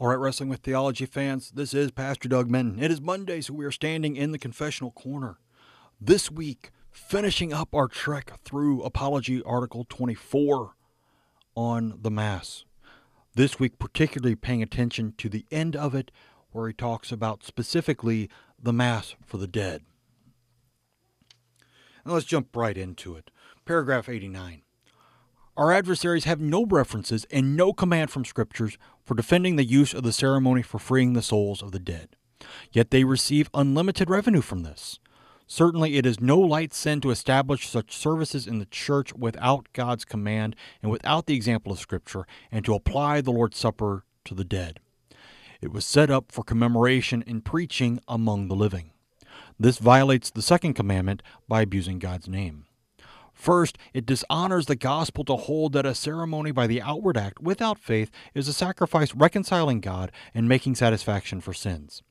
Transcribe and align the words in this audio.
All 0.00 0.08
right, 0.08 0.14
Wrestling 0.14 0.48
with 0.48 0.60
Theology 0.60 1.04
fans, 1.04 1.50
this 1.50 1.74
is 1.74 1.90
Pastor 1.90 2.26
Doug 2.26 2.50
Minton. 2.50 2.82
It 2.82 2.90
is 2.90 3.02
Monday, 3.02 3.42
so 3.42 3.52
we 3.52 3.66
are 3.66 3.70
standing 3.70 4.16
in 4.16 4.32
the 4.32 4.38
confessional 4.38 4.92
corner. 4.92 5.36
This 6.00 6.30
week, 6.30 6.70
finishing 6.90 7.52
up 7.52 7.74
our 7.74 7.86
trek 7.86 8.32
through 8.42 8.80
Apology 8.82 9.42
Article 9.42 9.84
24 9.86 10.74
on 11.54 11.98
the 12.00 12.10
Mass. 12.10 12.64
This 13.34 13.58
week, 13.58 13.78
particularly 13.78 14.36
paying 14.36 14.62
attention 14.62 15.12
to 15.18 15.28
the 15.28 15.44
end 15.50 15.76
of 15.76 15.94
it, 15.94 16.10
where 16.50 16.66
he 16.66 16.72
talks 16.72 17.12
about 17.12 17.44
specifically 17.44 18.30
the 18.58 18.72
Mass 18.72 19.16
for 19.26 19.36
the 19.36 19.46
dead. 19.46 19.82
Now 22.06 22.14
let's 22.14 22.24
jump 22.24 22.56
right 22.56 22.78
into 22.78 23.16
it. 23.16 23.30
Paragraph 23.66 24.08
89. 24.08 24.62
Our 25.60 25.72
adversaries 25.72 26.24
have 26.24 26.40
no 26.40 26.64
references 26.64 27.26
and 27.30 27.54
no 27.54 27.74
command 27.74 28.10
from 28.10 28.24
scriptures 28.24 28.78
for 29.04 29.14
defending 29.14 29.56
the 29.56 29.64
use 29.66 29.92
of 29.92 30.02
the 30.02 30.10
ceremony 30.10 30.62
for 30.62 30.78
freeing 30.78 31.12
the 31.12 31.20
souls 31.20 31.62
of 31.62 31.70
the 31.70 31.78
dead. 31.78 32.16
Yet 32.72 32.90
they 32.90 33.04
receive 33.04 33.50
unlimited 33.52 34.08
revenue 34.08 34.40
from 34.40 34.62
this. 34.62 34.98
Certainly, 35.46 35.98
it 35.98 36.06
is 36.06 36.18
no 36.18 36.38
light 36.38 36.72
sin 36.72 37.02
to 37.02 37.10
establish 37.10 37.68
such 37.68 37.94
services 37.94 38.46
in 38.46 38.58
the 38.58 38.64
church 38.64 39.12
without 39.12 39.70
God's 39.74 40.06
command 40.06 40.56
and 40.82 40.90
without 40.90 41.26
the 41.26 41.34
example 41.34 41.72
of 41.72 41.78
Scripture, 41.78 42.26
and 42.50 42.64
to 42.64 42.72
apply 42.72 43.20
the 43.20 43.30
Lord's 43.30 43.58
Supper 43.58 44.06
to 44.24 44.34
the 44.34 44.44
dead. 44.44 44.80
It 45.60 45.74
was 45.74 45.84
set 45.84 46.10
up 46.10 46.32
for 46.32 46.42
commemoration 46.42 47.22
and 47.26 47.44
preaching 47.44 48.00
among 48.08 48.48
the 48.48 48.56
living. 48.56 48.92
This 49.58 49.76
violates 49.76 50.30
the 50.30 50.40
second 50.40 50.72
commandment 50.72 51.22
by 51.46 51.60
abusing 51.60 51.98
God's 51.98 52.28
name. 52.28 52.64
First, 53.40 53.78
it 53.94 54.04
dishonors 54.04 54.66
the 54.66 54.76
gospel 54.76 55.24
to 55.24 55.34
hold 55.34 55.72
that 55.72 55.86
a 55.86 55.94
ceremony 55.94 56.50
by 56.50 56.66
the 56.66 56.82
outward 56.82 57.16
act 57.16 57.40
without 57.40 57.78
faith 57.78 58.10
is 58.34 58.48
a 58.48 58.52
sacrifice 58.52 59.14
reconciling 59.14 59.80
God 59.80 60.12
and 60.34 60.46
making 60.46 60.74
satisfaction 60.74 61.40
for 61.40 61.54
sins. 61.54 62.02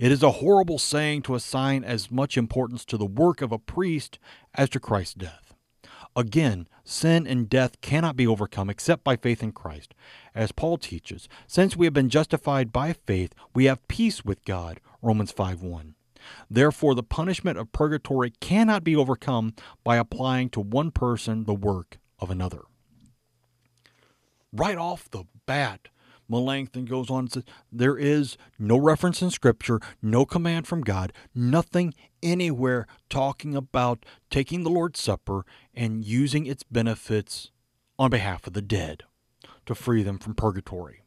It 0.00 0.10
is 0.10 0.24
a 0.24 0.42
horrible 0.42 0.80
saying 0.80 1.22
to 1.22 1.36
assign 1.36 1.84
as 1.84 2.10
much 2.10 2.36
importance 2.36 2.84
to 2.86 2.96
the 2.96 3.06
work 3.06 3.42
of 3.42 3.52
a 3.52 3.60
priest 3.60 4.18
as 4.54 4.68
to 4.70 4.80
Christ's 4.80 5.14
death. 5.14 5.54
Again, 6.16 6.66
sin 6.82 7.28
and 7.28 7.48
death 7.48 7.80
cannot 7.80 8.16
be 8.16 8.26
overcome 8.26 8.68
except 8.68 9.04
by 9.04 9.14
faith 9.14 9.40
in 9.40 9.52
Christ. 9.52 9.94
As 10.34 10.50
Paul 10.50 10.78
teaches, 10.78 11.28
since 11.46 11.76
we 11.76 11.86
have 11.86 11.94
been 11.94 12.08
justified 12.08 12.72
by 12.72 12.92
faith, 12.92 13.36
we 13.54 13.66
have 13.66 13.86
peace 13.86 14.24
with 14.24 14.44
God. 14.44 14.80
Romans 15.00 15.30
5 15.30 15.62
1. 15.62 15.94
Therefore, 16.50 16.94
the 16.94 17.02
punishment 17.02 17.58
of 17.58 17.72
purgatory 17.72 18.32
cannot 18.40 18.84
be 18.84 18.96
overcome 18.96 19.54
by 19.84 19.96
applying 19.96 20.50
to 20.50 20.60
one 20.60 20.90
person 20.90 21.44
the 21.44 21.54
work 21.54 21.98
of 22.18 22.30
another. 22.30 22.62
Right 24.52 24.78
off 24.78 25.10
the 25.10 25.24
bat, 25.46 25.88
Melanchthon 26.28 26.84
goes 26.84 27.10
on 27.10 27.20
and 27.20 27.32
says, 27.32 27.44
There 27.70 27.96
is 27.96 28.36
no 28.58 28.76
reference 28.78 29.22
in 29.22 29.30
Scripture, 29.30 29.80
no 30.00 30.24
command 30.24 30.66
from 30.66 30.82
God, 30.82 31.12
nothing 31.34 31.94
anywhere 32.22 32.86
talking 33.10 33.54
about 33.54 34.04
taking 34.30 34.62
the 34.62 34.70
Lord's 34.70 35.00
Supper 35.00 35.44
and 35.74 36.04
using 36.04 36.46
its 36.46 36.62
benefits 36.62 37.50
on 37.98 38.10
behalf 38.10 38.46
of 38.46 38.52
the 38.52 38.62
dead 38.62 39.02
to 39.66 39.74
free 39.74 40.02
them 40.02 40.18
from 40.18 40.34
purgatory. 40.34 41.01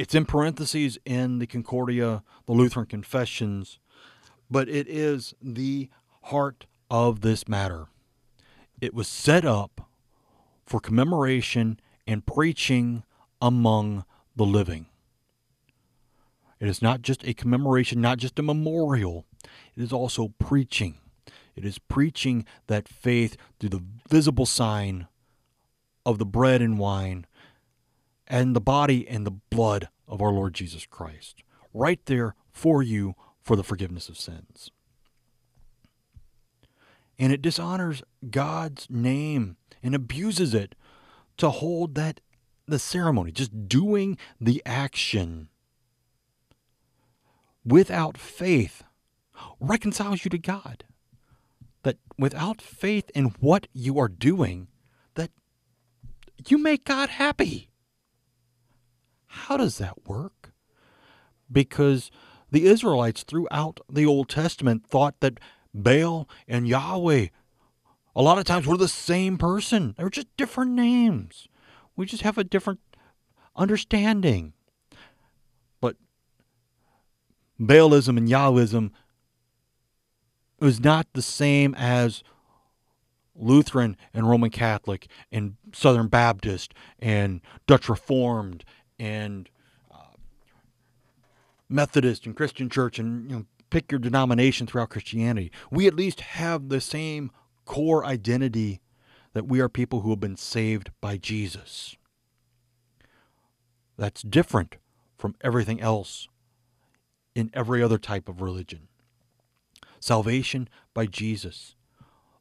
It's 0.00 0.14
in 0.14 0.24
parentheses 0.24 0.98
in 1.04 1.40
the 1.40 1.46
Concordia, 1.46 2.22
the 2.46 2.52
Lutheran 2.52 2.86
Confessions, 2.86 3.78
but 4.50 4.66
it 4.66 4.88
is 4.88 5.34
the 5.42 5.90
heart 6.22 6.64
of 6.90 7.20
this 7.20 7.46
matter. 7.46 7.88
It 8.80 8.94
was 8.94 9.06
set 9.08 9.44
up 9.44 9.90
for 10.64 10.80
commemoration 10.80 11.78
and 12.06 12.24
preaching 12.24 13.02
among 13.42 14.06
the 14.34 14.46
living. 14.46 14.86
It 16.60 16.68
is 16.68 16.80
not 16.80 17.02
just 17.02 17.22
a 17.28 17.34
commemoration, 17.34 18.00
not 18.00 18.16
just 18.16 18.38
a 18.38 18.42
memorial, 18.42 19.26
it 19.76 19.82
is 19.82 19.92
also 19.92 20.32
preaching. 20.38 20.94
It 21.54 21.66
is 21.66 21.78
preaching 21.78 22.46
that 22.68 22.88
faith 22.88 23.36
through 23.58 23.68
the 23.68 23.84
visible 24.08 24.46
sign 24.46 25.08
of 26.06 26.16
the 26.16 26.24
bread 26.24 26.62
and 26.62 26.78
wine 26.78 27.26
and 28.30 28.54
the 28.54 28.60
body 28.60 29.06
and 29.08 29.26
the 29.26 29.32
blood 29.32 29.88
of 30.06 30.22
our 30.22 30.30
Lord 30.30 30.54
Jesus 30.54 30.86
Christ, 30.86 31.42
right 31.74 32.00
there 32.06 32.36
for 32.52 32.80
you 32.80 33.16
for 33.42 33.56
the 33.56 33.64
forgiveness 33.64 34.08
of 34.08 34.16
sins. 34.16 34.70
And 37.18 37.32
it 37.32 37.42
dishonors 37.42 38.02
God's 38.30 38.86
name 38.88 39.56
and 39.82 39.94
abuses 39.94 40.54
it 40.54 40.76
to 41.38 41.50
hold 41.50 41.96
that 41.96 42.20
the 42.66 42.78
ceremony, 42.78 43.32
just 43.32 43.68
doing 43.68 44.16
the 44.40 44.62
action 44.64 45.48
without 47.64 48.16
faith, 48.16 48.84
reconciles 49.58 50.24
you 50.24 50.30
to 50.30 50.38
God. 50.38 50.84
That 51.82 51.98
without 52.16 52.62
faith 52.62 53.10
in 53.14 53.34
what 53.40 53.66
you 53.72 53.98
are 53.98 54.08
doing, 54.08 54.68
that 55.14 55.30
you 56.46 56.58
make 56.58 56.84
God 56.84 57.08
happy. 57.08 57.69
How 59.32 59.56
does 59.56 59.78
that 59.78 60.08
work? 60.08 60.52
Because 61.50 62.10
the 62.50 62.66
Israelites 62.66 63.22
throughout 63.22 63.78
the 63.88 64.04
Old 64.04 64.28
Testament 64.28 64.84
thought 64.84 65.20
that 65.20 65.38
Baal 65.72 66.28
and 66.48 66.66
Yahweh 66.66 67.28
a 68.16 68.22
lot 68.22 68.38
of 68.38 68.44
times 68.44 68.66
were 68.66 68.76
the 68.76 68.88
same 68.88 69.38
person. 69.38 69.94
They 69.96 70.02
were 70.02 70.10
just 70.10 70.36
different 70.36 70.72
names. 70.72 71.46
We 71.94 72.06
just 72.06 72.24
have 72.24 72.38
a 72.38 72.44
different 72.44 72.80
understanding. 73.54 74.52
But 75.80 75.94
Baalism 77.60 78.18
and 78.18 78.28
Yahwism 78.28 78.90
was 80.58 80.80
not 80.80 81.06
the 81.12 81.22
same 81.22 81.72
as 81.76 82.24
Lutheran 83.36 83.96
and 84.12 84.28
Roman 84.28 84.50
Catholic 84.50 85.06
and 85.30 85.54
Southern 85.72 86.08
Baptist 86.08 86.74
and 86.98 87.40
Dutch 87.68 87.88
Reformed 87.88 88.64
and 89.00 89.48
uh, 89.90 90.14
Methodist 91.68 92.26
and 92.26 92.36
Christian 92.36 92.68
Church 92.68 92.98
and 92.98 93.28
you 93.30 93.36
know 93.36 93.46
pick 93.70 93.90
your 93.90 93.98
denomination 93.98 94.66
throughout 94.66 94.90
Christianity. 94.90 95.50
We 95.70 95.86
at 95.86 95.94
least 95.94 96.20
have 96.20 96.68
the 96.68 96.80
same 96.80 97.30
core 97.64 98.04
identity 98.04 98.80
that 99.32 99.46
we 99.46 99.60
are 99.60 99.68
people 99.68 100.00
who 100.00 100.10
have 100.10 100.20
been 100.20 100.36
saved 100.36 100.90
by 101.00 101.16
Jesus. 101.16 101.96
That's 103.96 104.22
different 104.22 104.76
from 105.16 105.36
everything 105.40 105.80
else 105.80 106.28
in 107.34 107.50
every 107.54 107.82
other 107.82 107.98
type 107.98 108.28
of 108.28 108.40
religion. 108.40 108.88
Salvation 110.00 110.68
by 110.94 111.06
Jesus. 111.06 111.76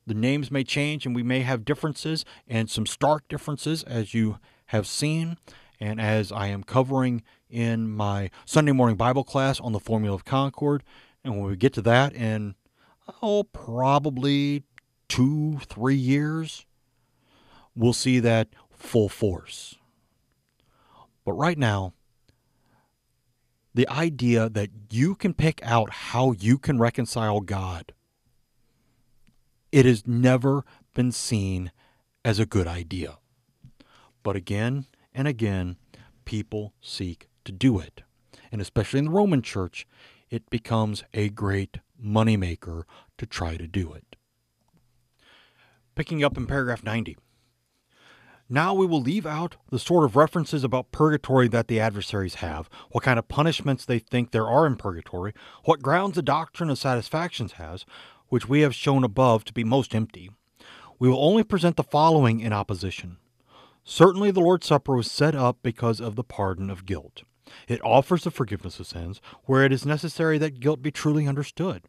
The 0.07 0.13
names 0.15 0.49
may 0.49 0.63
change 0.63 1.05
and 1.05 1.15
we 1.15 1.21
may 1.21 1.41
have 1.41 1.65
differences 1.65 2.25
and 2.47 2.69
some 2.69 2.87
stark 2.87 3.27
differences 3.27 3.83
as 3.83 4.15
you 4.15 4.39
have 4.67 4.87
seen, 4.87 5.37
and 5.79 5.99
as 5.99 6.31
I 6.31 6.47
am 6.47 6.63
covering 6.63 7.23
in 7.49 7.89
my 7.89 8.29
Sunday 8.45 8.71
morning 8.71 8.97
Bible 8.97 9.23
class 9.23 9.59
on 9.59 9.71
the 9.71 9.79
Formula 9.79 10.15
of 10.15 10.25
Concord, 10.25 10.83
and 11.23 11.37
when 11.37 11.49
we 11.49 11.55
get 11.55 11.73
to 11.73 11.81
that 11.83 12.13
in, 12.13 12.55
oh, 13.21 13.43
probably 13.43 14.63
two, 15.07 15.59
three 15.67 15.95
years, 15.95 16.65
we'll 17.75 17.93
see 17.93 18.19
that 18.19 18.49
full 18.69 19.09
force. 19.09 19.75
But 21.25 21.33
right 21.33 21.57
now, 21.57 21.93
the 23.73 23.87
idea 23.87 24.49
that 24.49 24.69
you 24.89 25.15
can 25.15 25.33
pick 25.33 25.61
out 25.63 25.89
how 25.91 26.31
you 26.33 26.57
can 26.57 26.79
reconcile 26.79 27.39
God, 27.39 27.93
it 29.71 29.85
has 29.85 30.07
never 30.07 30.65
been 30.93 31.11
seen 31.11 31.71
as 32.25 32.39
a 32.39 32.45
good 32.45 32.67
idea. 32.67 33.17
But 34.23 34.35
again, 34.35 34.87
and 35.19 35.27
again, 35.27 35.75
people 36.23 36.73
seek 36.79 37.27
to 37.43 37.51
do 37.51 37.77
it. 37.77 38.03
And 38.53 38.61
especially 38.61 38.99
in 38.99 39.05
the 39.05 39.11
Roman 39.11 39.41
church, 39.41 39.85
it 40.29 40.49
becomes 40.49 41.03
a 41.13 41.27
great 41.27 41.79
moneymaker 42.01 42.83
to 43.17 43.25
try 43.25 43.57
to 43.57 43.67
do 43.67 43.91
it. 43.91 44.15
Picking 45.93 46.23
up 46.23 46.37
in 46.37 46.47
paragraph 46.47 46.85
90. 46.85 47.17
Now 48.47 48.73
we 48.73 48.85
will 48.85 49.01
leave 49.01 49.25
out 49.25 49.57
the 49.69 49.77
sort 49.77 50.05
of 50.05 50.15
references 50.15 50.63
about 50.63 50.93
purgatory 50.93 51.49
that 51.49 51.67
the 51.67 51.81
adversaries 51.81 52.35
have, 52.35 52.69
what 52.91 53.03
kind 53.03 53.19
of 53.19 53.27
punishments 53.27 53.83
they 53.83 53.99
think 53.99 54.31
there 54.31 54.47
are 54.47 54.65
in 54.65 54.77
purgatory, 54.77 55.33
what 55.65 55.81
grounds 55.81 56.15
the 56.15 56.21
doctrine 56.21 56.69
of 56.69 56.77
satisfactions 56.77 57.53
has, 57.53 57.85
which 58.29 58.47
we 58.47 58.61
have 58.61 58.73
shown 58.73 59.03
above 59.03 59.43
to 59.43 59.53
be 59.53 59.65
most 59.65 59.93
empty. 59.93 60.31
We 60.97 61.09
will 61.09 61.21
only 61.21 61.43
present 61.43 61.75
the 61.75 61.83
following 61.83 62.39
in 62.39 62.53
opposition 62.53 63.17
Certainly, 63.89 64.29
the 64.29 64.39
Lord's 64.39 64.67
Supper 64.67 64.95
was 64.95 65.11
set 65.11 65.33
up 65.33 65.57
because 65.63 65.99
of 65.99 66.15
the 66.15 66.23
pardon 66.23 66.69
of 66.69 66.85
guilt. 66.85 67.23
It 67.67 67.83
offers 67.83 68.23
the 68.23 68.29
forgiveness 68.29 68.79
of 68.79 68.85
sins 68.85 69.19
where 69.45 69.65
it 69.65 69.73
is 69.73 69.83
necessary 69.83 70.37
that 70.37 70.59
guilt 70.59 70.83
be 70.83 70.91
truly 70.91 71.25
understood. 71.27 71.81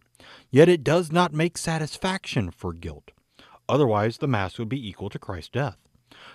Yet 0.50 0.70
it 0.70 0.82
does 0.82 1.12
not 1.12 1.34
make 1.34 1.58
satisfaction 1.58 2.52
for 2.52 2.72
guilt. 2.72 3.10
Otherwise, 3.68 4.16
the 4.16 4.26
Mass 4.26 4.58
would 4.58 4.70
be 4.70 4.88
equal 4.88 5.10
to 5.10 5.18
Christ's 5.18 5.50
death. 5.50 5.76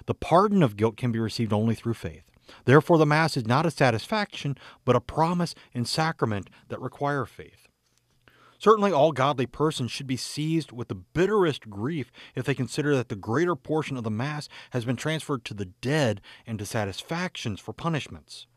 The 0.05 0.13
pardon 0.13 0.61
of 0.61 0.77
guilt 0.77 0.97
can 0.97 1.11
be 1.11 1.17
received 1.17 1.51
only 1.51 1.73
through 1.73 1.95
faith. 1.95 2.29
Therefore, 2.65 2.99
the 2.99 3.07
Mass 3.07 3.35
is 3.35 3.47
not 3.47 3.65
a 3.65 3.71
satisfaction, 3.71 4.59
but 4.85 4.95
a 4.95 5.01
promise 5.01 5.55
and 5.73 5.87
sacrament 5.87 6.51
that 6.69 6.79
require 6.79 7.25
faith. 7.25 7.64
Certainly, 8.59 8.91
all 8.91 9.11
godly 9.11 9.45
persons 9.45 9.91
should 9.91 10.07
be 10.07 10.17
seized 10.17 10.71
with 10.71 10.87
the 10.87 10.95
bitterest 10.95 11.69
grief 11.69 12.11
if 12.35 12.45
they 12.45 12.55
consider 12.55 12.95
that 12.95 13.09
the 13.09 13.15
greater 13.15 13.55
portion 13.55 13.97
of 13.97 14.03
the 14.03 14.11
Mass 14.11 14.47
has 14.71 14.85
been 14.85 14.95
transferred 14.95 15.43
to 15.45 15.53
the 15.53 15.65
dead 15.65 16.21
and 16.47 16.59
to 16.59 16.65
satisfactions 16.65 17.59
for 17.59 17.73
punishments. 17.73 18.47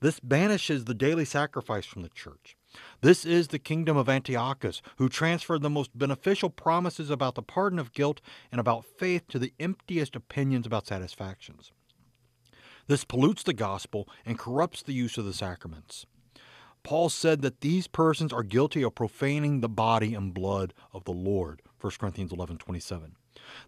This 0.00 0.20
banishes 0.20 0.84
the 0.84 0.94
daily 0.94 1.24
sacrifice 1.24 1.86
from 1.86 2.02
the 2.02 2.08
Church. 2.10 2.56
This 3.00 3.24
is 3.24 3.48
the 3.48 3.58
kingdom 3.58 3.96
of 3.96 4.08
Antiochus, 4.08 4.82
who 4.96 5.08
transferred 5.08 5.62
the 5.62 5.70
most 5.70 5.96
beneficial 5.96 6.50
promises 6.50 7.08
about 7.08 7.34
the 7.34 7.42
pardon 7.42 7.78
of 7.78 7.92
guilt 7.92 8.20
and 8.52 8.60
about 8.60 8.84
faith 8.84 9.26
to 9.28 9.38
the 9.38 9.54
emptiest 9.58 10.14
opinions 10.14 10.66
about 10.66 10.86
satisfactions. 10.86 11.72
This 12.86 13.04
pollutes 13.04 13.42
the 13.42 13.54
gospel 13.54 14.08
and 14.24 14.38
corrupts 14.38 14.82
the 14.82 14.92
use 14.92 15.16
of 15.16 15.24
the 15.24 15.32
sacraments. 15.32 16.06
Paul 16.86 17.08
said 17.08 17.42
that 17.42 17.62
these 17.62 17.88
persons 17.88 18.32
are 18.32 18.44
guilty 18.44 18.84
of 18.84 18.94
profaning 18.94 19.60
the 19.60 19.68
body 19.68 20.14
and 20.14 20.32
blood 20.32 20.72
of 20.92 21.02
the 21.02 21.10
Lord. 21.12 21.60
1 21.80 21.98
Corinthians 21.98 22.30
11:27. 22.30 23.16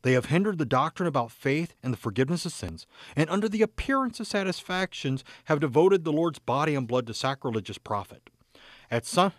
They 0.03 0.13
have 0.13 0.27
hindered 0.27 0.59
the 0.59 0.65
doctrine 0.65 1.09
about 1.09 1.33
faith 1.33 1.75
and 1.83 1.93
the 1.93 1.99
forgiveness 1.99 2.47
of 2.47 2.53
sins, 2.53 2.87
and 3.17 3.29
under 3.29 3.49
the 3.49 3.61
appearance 3.61 4.21
of 4.21 4.29
satisfactions 4.29 5.25
have 5.47 5.59
devoted 5.59 6.05
the 6.05 6.13
Lord's 6.13 6.39
body 6.39 6.77
and 6.77 6.87
blood 6.87 7.09
to 7.09 7.13
sacrilegious 7.13 7.77
profit. 7.77 8.31
At 8.89 9.05
some 9.05 9.33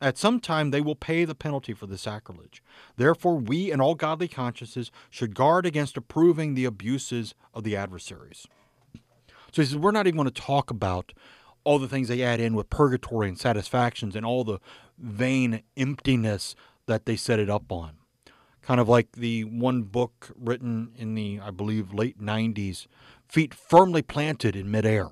at 0.00 0.16
some 0.16 0.40
time 0.40 0.70
they 0.70 0.80
will 0.80 0.96
pay 0.96 1.26
the 1.26 1.34
penalty 1.34 1.74
for 1.74 1.86
the 1.86 1.98
sacrilege. 1.98 2.62
Therefore, 2.96 3.36
we 3.36 3.70
and 3.70 3.82
all 3.82 3.94
godly 3.94 4.28
consciences 4.28 4.90
should 5.10 5.34
guard 5.34 5.66
against 5.66 5.98
approving 5.98 6.54
the 6.54 6.64
abuses 6.64 7.34
of 7.52 7.62
the 7.62 7.76
adversaries. 7.76 8.46
So 9.52 9.60
he 9.62 9.66
says, 9.66 9.76
we're 9.76 9.90
not 9.90 10.06
even 10.06 10.16
going 10.16 10.32
to 10.32 10.42
talk 10.42 10.70
about 10.70 11.12
all 11.64 11.78
the 11.78 11.88
things 11.88 12.08
they 12.08 12.22
add 12.22 12.40
in 12.40 12.54
with 12.54 12.70
purgatory 12.70 13.28
and 13.28 13.38
satisfactions 13.38 14.16
and 14.16 14.24
all 14.24 14.44
the 14.44 14.58
vain 14.98 15.62
emptiness 15.76 16.54
that 16.86 17.06
they 17.06 17.16
set 17.16 17.38
it 17.38 17.50
up 17.50 17.70
on. 17.70 17.92
Kind 18.62 18.80
of 18.80 18.88
like 18.88 19.12
the 19.12 19.44
one 19.44 19.82
book 19.82 20.30
written 20.36 20.92
in 20.96 21.14
the, 21.14 21.40
I 21.42 21.50
believe, 21.50 21.92
late 21.92 22.20
90s, 22.20 22.86
Feet 23.28 23.54
Firmly 23.54 24.02
Planted 24.02 24.56
in 24.56 24.70
Midair. 24.70 25.10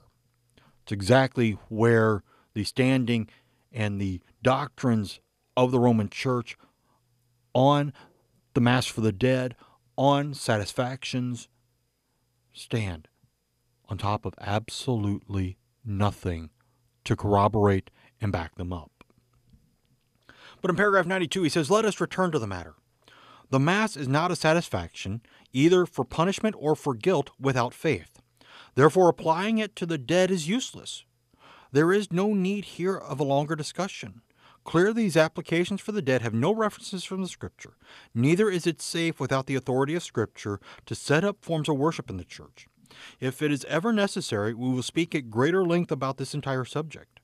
It's 0.82 0.93
exactly 0.93 1.58
where 1.69 2.22
the 2.54 2.64
standing 2.64 3.28
and 3.72 4.00
the 4.00 4.20
doctrines 4.42 5.20
of 5.56 5.70
the 5.70 5.78
Roman 5.78 6.08
Church 6.08 6.56
on 7.54 7.92
the 8.54 8.60
Mass 8.60 8.87
for 8.87 9.00
the 9.00 9.12
Dead, 9.12 9.54
on 9.96 10.34
satisfactions, 10.34 11.49
stand 12.52 13.08
on 13.88 13.99
top 13.99 14.25
of 14.25 14.34
absolutely 14.40 15.58
nothing 15.86 16.50
to 17.04 17.16
corroborate 17.16 17.90
and 18.20 18.32
back 18.32 18.56
them 18.56 18.72
up. 18.72 18.90
But 20.60 20.70
in 20.70 20.76
paragraph 20.76 21.06
92, 21.06 21.42
he 21.44 21.48
says, 21.48 21.70
Let 21.70 21.84
us 21.84 22.00
return 22.00 22.32
to 22.32 22.38
the 22.38 22.46
matter. 22.46 22.74
The 23.50 23.60
Mass 23.60 23.96
is 23.96 24.08
not 24.08 24.32
a 24.32 24.36
satisfaction, 24.36 25.20
either 25.52 25.86
for 25.86 26.04
punishment 26.04 26.56
or 26.58 26.74
for 26.74 26.94
guilt, 26.94 27.30
without 27.38 27.72
faith. 27.72 28.20
Therefore, 28.74 29.08
applying 29.08 29.58
it 29.58 29.76
to 29.76 29.86
the 29.86 29.98
dead 29.98 30.30
is 30.30 30.48
useless. 30.48 31.04
There 31.72 31.92
is 31.92 32.12
no 32.12 32.34
need 32.34 32.64
here 32.64 32.96
of 32.96 33.20
a 33.20 33.24
longer 33.24 33.54
discussion. 33.54 34.22
Clearly, 34.64 35.04
these 35.04 35.16
applications 35.16 35.80
for 35.80 35.92
the 35.92 36.02
dead 36.02 36.22
have 36.22 36.34
no 36.34 36.52
references 36.52 37.04
from 37.04 37.22
the 37.22 37.28
Scripture. 37.28 37.76
Neither 38.14 38.50
is 38.50 38.66
it 38.66 38.82
safe 38.82 39.20
without 39.20 39.46
the 39.46 39.54
authority 39.54 39.94
of 39.94 40.02
Scripture 40.02 40.58
to 40.86 40.94
set 40.96 41.22
up 41.22 41.44
forms 41.44 41.68
of 41.68 41.76
worship 41.76 42.10
in 42.10 42.16
the 42.16 42.24
Church. 42.24 42.66
If 43.20 43.43
it 43.43 43.52
is 43.52 43.64
ever 43.66 43.93
necessary, 43.93 44.54
we 44.54 44.70
will 44.70 44.82
speak 44.82 45.14
at 45.14 45.31
greater 45.31 45.64
length 45.64 45.90
about 45.90 46.16
this 46.16 46.34
entire 46.34 46.64
subject. 46.64 47.20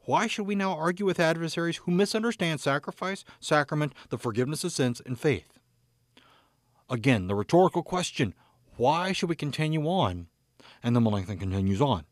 Why 0.00 0.26
should 0.26 0.46
we 0.46 0.54
now 0.54 0.72
argue 0.72 1.04
with 1.04 1.20
adversaries 1.20 1.78
who 1.78 1.92
misunderstand 1.92 2.60
sacrifice, 2.60 3.24
sacrament, 3.40 3.92
the 4.08 4.18
forgiveness 4.18 4.64
of 4.64 4.72
sins, 4.72 5.02
and 5.04 5.18
faith? 5.18 5.58
Again, 6.88 7.26
the 7.26 7.34
rhetorical 7.34 7.82
question 7.82 8.34
why 8.78 9.12
should 9.12 9.28
we 9.28 9.36
continue 9.36 9.86
on? 9.88 10.28
And 10.82 10.94
then 10.94 11.02
Melanchthon 11.02 11.38
continues 11.38 11.80
on. 11.80 12.04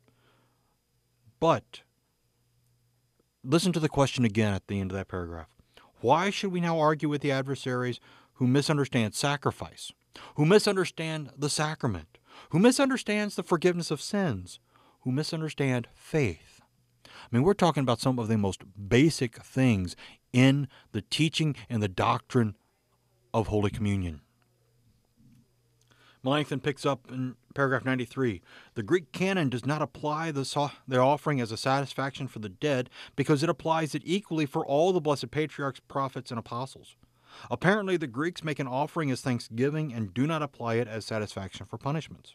But 1.39 1.83
listen 3.45 3.73
to 3.73 3.81
the 3.81 3.89
question 3.89 4.25
again 4.25 4.53
at 4.53 4.67
the 4.67 4.81
end 4.81 4.91
of 4.91 4.97
that 4.97 5.09
paragraph. 5.09 5.49
Why 6.01 6.31
should 6.31 6.53
we 6.53 6.61
now 6.61 6.79
argue 6.79 7.09
with 7.09 7.23
the 7.23 7.31
adversaries 7.31 8.01
who 8.35 8.47
misunderstand 8.47 9.15
sacrifice, 9.15 9.93
who 10.35 10.45
misunderstand 10.45 11.31
the 11.39 11.49
sacrament, 11.49 12.19
who 12.51 12.59
misunderstands 12.59 13.37
the 13.37 13.43
forgiveness 13.43 13.91
of 13.91 14.01
sins, 14.01 14.61
who 15.03 15.13
misunderstand 15.13 15.89
faith? 15.95 16.61
I 17.07 17.35
mean, 17.35 17.43
we're 17.43 17.55
talking 17.55 17.83
about 17.83 18.01
some 18.01 18.19
of 18.19 18.29
the 18.29 18.39
most 18.39 18.63
basic 18.89 19.43
things 19.43 19.97
in 20.33 20.69
the 20.93 21.03
teaching 21.03 21.57
and 21.69 21.83
the 21.83 21.89
doctrine 21.89 22.57
of 23.33 23.49
Holy 23.49 23.71
Communion. 23.71 24.21
Melanchthon 26.23 26.61
picks 26.61 26.85
up 26.85 27.11
in 27.11 27.37
paragraph 27.55 27.85
93 27.85 28.43
the 28.75 28.83
Greek 28.83 29.13
canon 29.13 29.49
does 29.49 29.65
not 29.65 29.81
apply 29.81 30.31
the, 30.33 30.71
the 30.87 30.99
offering 30.99 31.41
as 31.41 31.53
a 31.53 31.57
satisfaction 31.57 32.27
for 32.27 32.41
the 32.41 32.49
dead 32.49 32.91
because 33.15 33.43
it 33.43 33.49
applies 33.49 33.95
it 33.95 34.03
equally 34.05 34.45
for 34.45 34.67
all 34.67 34.93
the 34.93 35.01
blessed 35.01 35.31
patriarchs, 35.31 35.81
prophets, 35.89 36.31
and 36.31 36.39
apostles. 36.39 36.97
Apparently, 37.51 37.97
the 37.97 38.07
Greeks 38.07 38.45
make 38.45 38.59
an 38.59 38.67
offering 38.67 39.11
as 39.11 39.21
thanksgiving 39.21 39.93
and 39.93 40.15
do 40.15 40.27
not 40.27 40.43
apply 40.43 40.75
it 40.75 40.89
as 40.89 41.05
satisfaction 41.05 41.67
for 41.67 41.79
punishments. 41.79 42.35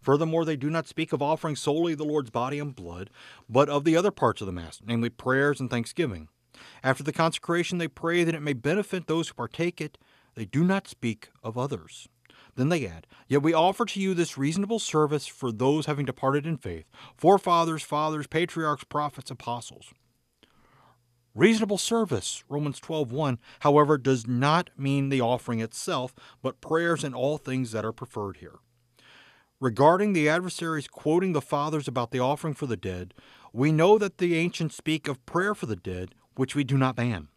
Furthermore, 0.00 0.44
they 0.44 0.56
do 0.56 0.70
not 0.70 0.86
speak 0.86 1.12
of 1.12 1.22
offering 1.22 1.56
solely 1.56 1.94
the 1.94 2.04
Lord's 2.04 2.30
body 2.30 2.58
and 2.58 2.74
blood, 2.74 3.10
but 3.48 3.68
of 3.68 3.84
the 3.84 3.96
other 3.96 4.10
parts 4.10 4.40
of 4.40 4.46
the 4.46 4.52
Mass, 4.52 4.80
namely 4.84 5.10
prayers 5.10 5.60
and 5.60 5.70
thanksgiving. 5.70 6.28
After 6.82 7.02
the 7.02 7.12
consecration, 7.12 7.78
they 7.78 7.88
pray 7.88 8.24
that 8.24 8.34
it 8.34 8.42
may 8.42 8.52
benefit 8.52 9.06
those 9.06 9.28
who 9.28 9.34
partake 9.34 9.80
it. 9.80 9.98
They 10.34 10.44
do 10.44 10.64
not 10.64 10.88
speak 10.88 11.28
of 11.42 11.58
others. 11.58 12.08
Then 12.54 12.68
they 12.70 12.86
add, 12.86 13.06
Yet 13.28 13.42
we 13.42 13.52
offer 13.52 13.84
to 13.84 14.00
you 14.00 14.14
this 14.14 14.38
reasonable 14.38 14.78
service 14.78 15.26
for 15.26 15.52
those 15.52 15.86
having 15.86 16.06
departed 16.06 16.46
in 16.46 16.56
faith, 16.56 16.86
forefathers, 17.16 17.82
fathers, 17.82 18.26
patriarchs, 18.26 18.84
prophets, 18.84 19.30
apostles. 19.30 19.92
Reasonable 21.36 21.76
service, 21.76 22.42
Romans 22.48 22.80
12:1, 22.80 23.38
however, 23.60 23.98
does 23.98 24.26
not 24.26 24.70
mean 24.78 25.10
the 25.10 25.20
offering 25.20 25.60
itself, 25.60 26.14
but 26.40 26.62
prayers 26.62 27.04
and 27.04 27.14
all 27.14 27.36
things 27.36 27.72
that 27.72 27.84
are 27.84 27.92
preferred 27.92 28.38
here. 28.38 28.60
Regarding 29.60 30.14
the 30.14 30.30
adversaries 30.30 30.88
quoting 30.88 31.34
the 31.34 31.42
fathers 31.42 31.86
about 31.86 32.10
the 32.10 32.20
offering 32.20 32.54
for 32.54 32.64
the 32.64 32.74
dead, 32.74 33.12
we 33.52 33.70
know 33.70 33.98
that 33.98 34.16
the 34.16 34.34
ancients 34.34 34.78
speak 34.78 35.08
of 35.08 35.26
prayer 35.26 35.54
for 35.54 35.66
the 35.66 35.76
dead, 35.76 36.14
which 36.36 36.54
we 36.54 36.64
do 36.64 36.78
not 36.78 36.96
ban. 36.96 37.28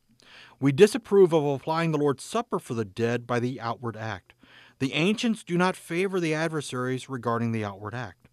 We 0.61 0.71
disapprove 0.71 1.33
of 1.33 1.43
applying 1.43 1.91
the 1.91 1.97
Lord's 1.97 2.23
Supper 2.23 2.59
for 2.59 2.75
the 2.75 2.85
dead 2.85 3.27
by 3.27 3.41
the 3.41 3.59
outward 3.59 3.97
act. 3.97 4.33
The 4.79 4.93
ancients 4.93 5.43
do 5.43 5.57
not 5.57 5.75
favor 5.75 6.21
the 6.21 6.33
adversaries 6.33 7.09
regarding 7.09 7.51
the 7.51 7.65
outward 7.65 7.93
act. 7.93 8.28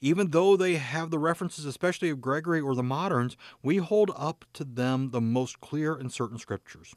Even 0.00 0.30
though 0.30 0.56
they 0.56 0.76
have 0.76 1.10
the 1.10 1.18
references, 1.18 1.64
especially 1.64 2.10
of 2.10 2.20
Gregory 2.20 2.60
or 2.60 2.74
the 2.74 2.82
moderns, 2.82 3.36
we 3.62 3.78
hold 3.78 4.12
up 4.16 4.44
to 4.54 4.64
them 4.64 5.10
the 5.10 5.20
most 5.20 5.60
clear 5.60 5.94
and 5.94 6.12
certain 6.12 6.38
scriptures. 6.38 6.94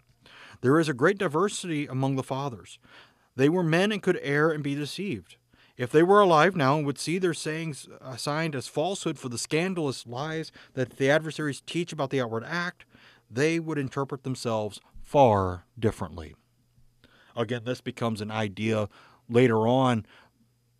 There 0.61 0.79
is 0.79 0.87
a 0.87 0.93
great 0.93 1.17
diversity 1.17 1.87
among 1.87 2.15
the 2.15 2.23
fathers. 2.23 2.77
They 3.35 3.49
were 3.49 3.63
men 3.63 3.91
and 3.91 4.03
could 4.03 4.19
err 4.21 4.51
and 4.51 4.63
be 4.63 4.75
deceived. 4.75 5.37
If 5.77 5.91
they 5.91 6.03
were 6.03 6.19
alive 6.19 6.55
now 6.55 6.77
and 6.77 6.85
would 6.85 6.99
see 6.99 7.17
their 7.17 7.33
sayings 7.33 7.87
assigned 8.01 8.55
as 8.55 8.67
falsehood 8.67 9.17
for 9.17 9.29
the 9.29 9.37
scandalous 9.37 10.05
lies 10.05 10.51
that 10.73 10.97
the 10.97 11.09
adversaries 11.09 11.63
teach 11.65 11.91
about 11.91 12.11
the 12.11 12.21
outward 12.21 12.43
act, 12.45 12.85
they 13.31 13.59
would 13.59 13.79
interpret 13.79 14.23
themselves 14.23 14.79
far 15.01 15.65
differently. 15.79 16.35
Again, 17.35 17.63
this 17.65 17.81
becomes 17.81 18.21
an 18.21 18.29
idea 18.29 18.89
later 19.27 19.67
on 19.67 20.05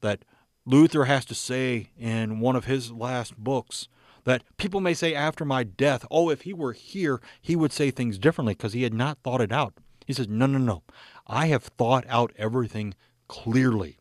that 0.01 0.23
Luther 0.65 1.05
has 1.05 1.25
to 1.25 1.35
say 1.35 1.89
in 1.97 2.39
one 2.39 2.55
of 2.55 2.65
his 2.65 2.91
last 2.91 3.35
books 3.37 3.87
that 4.25 4.43
people 4.57 4.79
may 4.79 4.93
say 4.93 5.15
after 5.15 5.43
my 5.43 5.63
death, 5.63 6.05
oh, 6.11 6.29
if 6.29 6.41
he 6.41 6.53
were 6.53 6.73
here, 6.73 7.19
he 7.41 7.55
would 7.55 7.73
say 7.73 7.89
things 7.89 8.19
differently 8.19 8.53
because 8.53 8.73
he 8.73 8.83
had 8.83 8.93
not 8.93 9.17
thought 9.23 9.41
it 9.41 9.51
out. 9.51 9.73
He 10.05 10.13
says, 10.13 10.27
no, 10.27 10.45
no, 10.45 10.59
no. 10.59 10.83
I 11.25 11.47
have 11.47 11.63
thought 11.63 12.05
out 12.07 12.31
everything 12.37 12.93
clearly. 13.27 13.97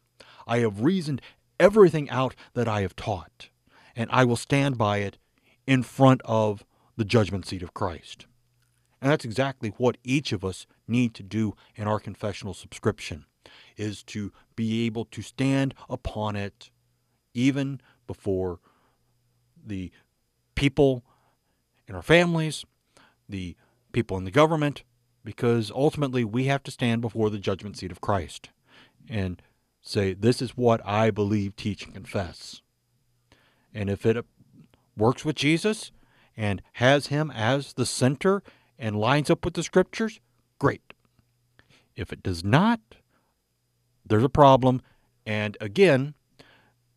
I 0.46 0.58
have 0.58 0.82
reasoned 0.82 1.22
everything 1.58 2.10
out 2.10 2.34
that 2.54 2.68
I 2.68 2.82
have 2.82 2.96
taught, 2.96 3.48
and 3.96 4.10
I 4.12 4.24
will 4.24 4.36
stand 4.36 4.76
by 4.76 4.98
it 4.98 5.16
in 5.66 5.82
front 5.82 6.20
of 6.24 6.64
the 6.96 7.04
judgment 7.04 7.46
seat 7.46 7.62
of 7.62 7.72
Christ. 7.72 8.26
And 9.00 9.10
that's 9.10 9.24
exactly 9.24 9.70
what 9.78 9.96
each 10.04 10.32
of 10.32 10.44
us 10.44 10.66
need 10.86 11.14
to 11.14 11.22
do 11.22 11.54
in 11.74 11.88
our 11.88 12.00
confessional 12.00 12.52
subscription 12.52 13.24
is 13.76 14.02
to 14.04 14.32
be 14.56 14.86
able 14.86 15.04
to 15.06 15.22
stand 15.22 15.74
upon 15.88 16.36
it 16.36 16.70
even 17.34 17.80
before 18.06 18.60
the 19.64 19.90
people 20.54 21.04
in 21.86 21.94
our 21.94 22.02
families, 22.02 22.64
the 23.28 23.56
people 23.92 24.16
in 24.16 24.24
the 24.24 24.30
government, 24.30 24.82
because 25.24 25.70
ultimately 25.70 26.24
we 26.24 26.44
have 26.44 26.62
to 26.62 26.70
stand 26.70 27.00
before 27.00 27.30
the 27.30 27.38
judgment 27.38 27.76
seat 27.76 27.90
of 27.90 28.00
Christ 28.00 28.50
and 29.08 29.40
say, 29.80 30.12
This 30.12 30.40
is 30.40 30.56
what 30.56 30.84
I 30.86 31.10
believe, 31.10 31.56
teach, 31.56 31.84
and 31.84 31.94
confess. 31.94 32.62
And 33.72 33.88
if 33.88 34.04
it 34.04 34.24
works 34.96 35.24
with 35.24 35.36
Jesus 35.36 35.92
and 36.36 36.62
has 36.74 37.08
him 37.08 37.30
as 37.30 37.74
the 37.74 37.86
center 37.86 38.42
and 38.78 38.98
lines 38.98 39.30
up 39.30 39.44
with 39.44 39.54
the 39.54 39.62
scriptures, 39.62 40.20
great. 40.58 40.94
If 41.96 42.12
it 42.12 42.22
does 42.22 42.42
not, 42.42 42.80
there's 44.10 44.24
a 44.24 44.28
problem. 44.28 44.82
And 45.24 45.56
again, 45.60 46.14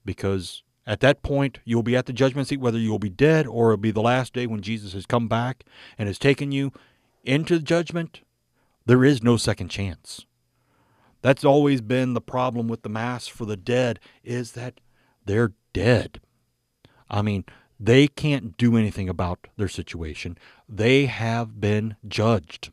because 0.04 0.64
at 0.86 1.00
that 1.00 1.24
point 1.24 1.60
you'll 1.64 1.84
be 1.84 1.96
at 1.96 2.08
the 2.08 2.14
judgment 2.14 2.48
seat, 2.48 2.60
whether 2.60 2.78
you'll 2.78 3.00
be 3.00 3.10
dead 3.10 3.48
or 3.48 3.72
it'll 3.72 3.82
be 3.82 3.92
the 3.92 4.02
last 4.02 4.34
day 4.34 4.48
when 4.48 4.62
Jesus 4.62 4.94
has 4.94 5.06
come 5.06 5.28
back 5.28 5.64
and 5.98 6.08
has 6.08 6.20
taken 6.20 6.52
you 6.52 6.74
into 7.24 7.60
judgment, 7.60 8.22
there 8.86 9.06
is 9.06 9.24
no 9.24 9.38
second 9.38 9.70
chance. 9.70 10.26
That's 11.22 11.46
always 11.46 11.80
been 11.80 12.16
the 12.16 12.22
problem 12.22 12.68
with 12.68 12.82
the 12.82 12.90
mass 12.90 13.28
for 13.28 13.46
the 13.46 13.56
dead 13.56 14.00
is 14.24 14.54
that 14.54 14.82
they're 15.26 15.54
dead. 15.72 16.20
I 17.10 17.22
mean, 17.22 17.46
they 17.80 18.08
can't 18.08 18.58
do 18.58 18.76
anything 18.76 19.08
about 19.08 19.48
their 19.56 19.68
situation. 19.68 20.38
They 20.68 21.06
have 21.06 21.62
been 21.62 21.96
judged. 22.08 22.72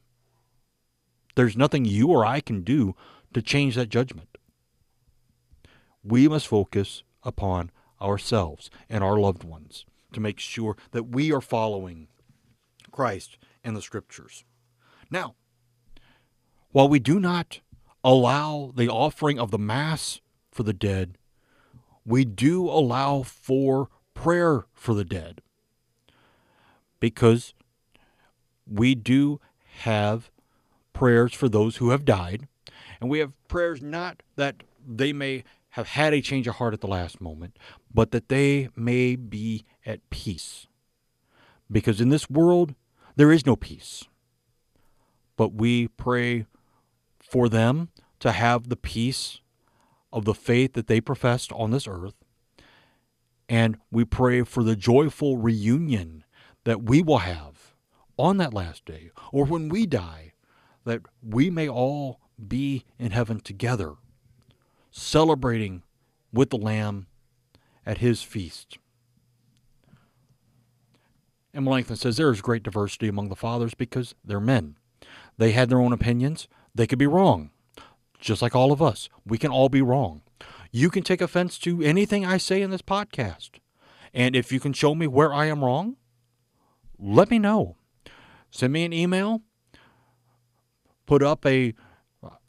There's 1.37 1.57
nothing 1.57 1.85
you 1.85 2.09
or 2.09 2.25
I 2.25 2.41
can 2.41 2.63
do 2.63 2.97
to 3.35 3.43
change 3.43 3.77
that 3.77 3.89
judgment. 3.89 4.30
We 6.03 6.29
must 6.29 6.47
focus 6.47 7.03
upon 7.23 7.71
ourselves 8.01 8.71
and 8.89 9.05
our 9.05 9.19
loved 9.19 9.45
ones 9.45 9.85
to 10.13 10.21
make 10.21 10.39
sure 10.41 10.77
that 10.93 11.05
we 11.05 11.33
are 11.33 11.41
following 11.41 12.09
Christ 12.91 13.39
and 13.63 13.77
the 13.77 13.83
scriptures. 13.83 14.45
Now, 15.11 15.35
while 16.73 16.89
we 16.89 16.99
do 16.99 17.21
not 17.21 17.61
allow 18.03 18.73
the 18.75 18.89
offering 18.89 19.39
of 19.39 19.51
the 19.51 19.59
Mass 19.59 20.21
for 20.51 20.63
the 20.63 20.73
dead, 20.73 21.19
we 22.05 22.25
do 22.25 22.69
allow 22.69 23.23
for 23.23 23.89
prayer 24.15 24.67
for 24.73 24.95
the 24.95 25.05
dead. 25.05 25.43
Because 26.99 27.55
we 28.67 28.95
do 28.95 29.41
have 29.81 30.31
prayers 30.93 31.35
for 31.35 31.49
those 31.49 31.77
who 31.77 31.91
have 31.91 32.05
died, 32.05 32.47
and 33.01 33.11
we 33.11 33.19
have 33.19 33.33
prayers 33.49 33.81
not 33.83 34.23
that 34.37 34.63
they 34.87 35.13
may 35.13 35.45
have 35.71 35.89
had 35.89 36.13
a 36.13 36.21
change 36.21 36.47
of 36.47 36.57
heart 36.57 36.75
at 36.75 36.81
the 36.81 36.87
last 36.87 37.21
moment, 37.21 37.59
but 37.93 38.11
that 38.11 38.29
they 38.29 38.69
may 38.75 39.17
be 39.17 39.65
at 39.87 40.09
peace. 40.11 40.67
Because 41.71 42.01
in 42.01 42.09
this 42.09 42.29
world, 42.29 42.75
there 43.17 43.31
is 43.31 43.47
no 43.47 43.57
peace. 43.57 44.05
But 45.37 45.55
we 45.55 45.89
pray 45.89 46.47
for 47.19 47.49
them 47.49 47.91
to 48.19 48.33
have 48.33 48.69
the 48.69 48.77
peace 48.77 49.41
of 50.13 50.25
the 50.25 50.35
faith 50.35 50.73
that 50.73 50.89
they 50.89 51.01
professed 51.01 51.53
on 51.53 51.71
this 51.71 51.87
earth. 51.87 52.15
And 53.49 53.79
we 53.91 54.05
pray 54.05 54.43
for 54.43 54.63
the 54.63 54.77
joyful 54.77 55.37
reunion 55.37 56.25
that 56.65 56.83
we 56.83 57.03
will 57.03 57.19
have 57.19 57.75
on 58.17 58.37
that 58.37 58.53
last 58.53 58.85
day 58.85 59.11
or 59.33 59.45
when 59.45 59.69
we 59.69 59.87
die, 59.87 60.33
that 60.85 61.03
we 61.23 61.51
may 61.51 61.69
all 61.69 62.21
be 62.49 62.85
in 62.99 63.13
heaven 63.13 63.41
together, 63.41 63.95
celebrating 64.91 65.83
with 66.33 66.51
the 66.51 66.59
Lamb 66.59 67.07
at 67.87 67.99
his 67.99 68.23
feast. 68.23 68.79
And 71.53 71.65
Melanchthon 71.65 71.97
says 71.97 72.17
there 72.17 72.31
is 72.31 72.41
great 72.41 72.63
diversity 72.63 73.09
among 73.09 73.29
the 73.29 73.37
fathers 73.37 73.75
because 73.75 74.15
they're 74.25 74.41
men. 74.41 74.77
They 75.37 75.53
had 75.53 75.69
their 75.69 75.81
own 75.81 75.93
opinions. 75.93 76.47
They 76.75 76.87
could 76.87 76.99
be 76.99 77.07
wrong 77.07 77.51
just 78.21 78.43
like 78.43 78.55
all 78.55 78.71
of 78.71 78.83
us. 78.83 79.09
We 79.27 79.39
can 79.39 79.51
all 79.51 79.69
be 79.69 79.83
wrong. 79.83 80.23
You 80.71 80.91
can 80.91 81.03
take 81.03 81.21
offense 81.21 81.59
to 81.61 81.83
anything 81.83 82.25
I 82.25 82.37
say 82.37 82.63
in 82.63 82.71
this 82.71 82.83
podcast. 82.83 83.51
And 84.15 84.37
if 84.37 84.53
you 84.53 84.61
can 84.61 84.73
show 84.73 84.95
me 84.95 85.07
where 85.07 85.33
I 85.33 85.47
am 85.47 85.65
wrong, 85.65 85.97
let 86.99 87.31
me 87.31 87.39
know. 87.39 87.77
Send 88.51 88.73
me 88.73 88.85
an 88.85 88.93
email, 88.93 89.43
put 91.07 91.23
up 91.23 91.47
a 91.47 91.75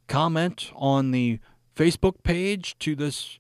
comment 0.08 0.72
on 0.76 1.12
the 1.12 1.40
Facebook 1.76 2.24
page 2.24 2.78
to 2.80 2.96
this, 2.96 3.40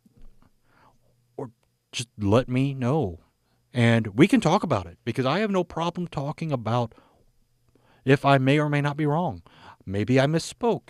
or 1.37 1.51
just 1.91 2.09
let 2.17 2.47
me 2.47 2.73
know. 2.73 3.19
And 3.73 4.07
we 4.17 4.27
can 4.27 4.41
talk 4.41 4.63
about 4.63 4.85
it 4.85 4.97
because 5.05 5.25
I 5.25 5.39
have 5.39 5.51
no 5.51 5.63
problem 5.63 6.07
talking 6.07 6.51
about 6.51 6.93
if 8.03 8.25
I 8.25 8.37
may 8.37 8.59
or 8.59 8.69
may 8.69 8.81
not 8.81 8.97
be 8.97 9.05
wrong. 9.05 9.43
Maybe 9.85 10.19
I 10.19 10.25
misspoke 10.25 10.89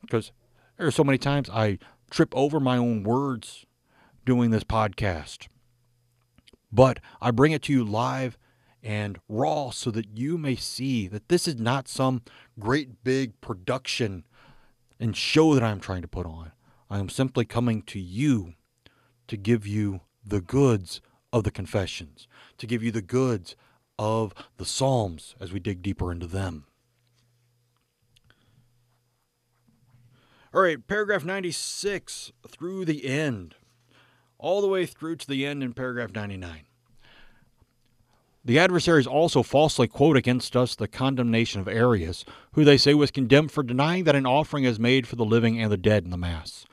because 0.00 0.32
there 0.76 0.86
are 0.86 0.92
so 0.92 1.04
many 1.04 1.18
times 1.18 1.50
I 1.50 1.78
trip 2.10 2.34
over 2.34 2.58
my 2.58 2.76
own 2.76 3.02
words 3.02 3.66
doing 4.24 4.50
this 4.50 4.64
podcast. 4.64 5.48
But 6.72 7.00
I 7.20 7.30
bring 7.30 7.52
it 7.52 7.62
to 7.62 7.72
you 7.72 7.84
live 7.84 8.38
and 8.82 9.18
raw 9.28 9.70
so 9.70 9.90
that 9.90 10.16
you 10.16 10.38
may 10.38 10.56
see 10.56 11.06
that 11.08 11.28
this 11.28 11.46
is 11.46 11.56
not 11.56 11.88
some 11.88 12.22
great 12.58 13.04
big 13.04 13.40
production 13.40 14.24
and 15.00 15.16
show 15.16 15.54
that 15.54 15.64
I'm 15.64 15.80
trying 15.80 16.02
to 16.02 16.08
put 16.08 16.26
on. 16.26 16.52
I 16.90 16.98
am 16.98 17.08
simply 17.08 17.44
coming 17.44 17.82
to 17.82 17.98
you 17.98 18.54
to 19.26 19.36
give 19.36 19.66
you 19.66 20.02
the 20.24 20.40
goods 20.40 21.00
of 21.32 21.44
the 21.44 21.50
confessions, 21.50 22.28
to 22.58 22.66
give 22.66 22.82
you 22.82 22.90
the 22.92 23.02
goods 23.02 23.56
of 23.98 24.34
the 24.58 24.64
Psalms 24.66 25.34
as 25.40 25.52
we 25.52 25.58
dig 25.58 25.82
deeper 25.82 26.12
into 26.12 26.26
them. 26.26 26.66
All 30.52 30.62
right, 30.62 30.84
paragraph 30.86 31.24
96 31.24 32.32
through 32.48 32.84
the 32.84 33.06
end, 33.06 33.54
all 34.36 34.60
the 34.60 34.68
way 34.68 34.84
through 34.84 35.16
to 35.16 35.26
the 35.26 35.46
end 35.46 35.62
in 35.62 35.72
paragraph 35.72 36.12
99. 36.12 36.66
The 38.42 38.58
adversaries 38.58 39.06
also 39.06 39.42
falsely 39.42 39.86
quote 39.86 40.16
against 40.16 40.56
us 40.56 40.74
the 40.74 40.88
condemnation 40.88 41.60
of 41.60 41.68
Arius, 41.68 42.24
who 42.52 42.64
they 42.64 42.78
say 42.78 42.94
was 42.94 43.10
condemned 43.10 43.52
for 43.52 43.62
denying 43.62 44.04
that 44.04 44.16
an 44.16 44.24
offering 44.26 44.64
is 44.64 44.78
made 44.78 45.06
for 45.06 45.16
the 45.16 45.26
living 45.26 45.60
and 45.60 45.70
the 45.70 45.76
dead 45.76 46.04
in 46.04 46.10
the 46.10 46.16
Mass. 46.16 46.64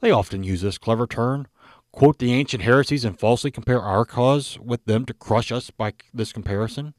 They 0.00 0.10
often 0.10 0.42
use 0.42 0.62
this 0.62 0.76
clever 0.76 1.06
turn, 1.06 1.46
quote 1.92 2.18
the 2.18 2.32
ancient 2.32 2.64
heresies, 2.64 3.04
and 3.04 3.18
falsely 3.18 3.52
compare 3.52 3.80
our 3.80 4.04
cause 4.04 4.58
with 4.58 4.84
them 4.86 5.06
to 5.06 5.14
crush 5.14 5.52
us 5.52 5.70
by 5.70 5.92
this 6.12 6.32
comparison. 6.32 6.94